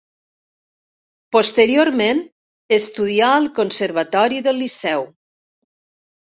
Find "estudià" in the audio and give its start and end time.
2.79-3.29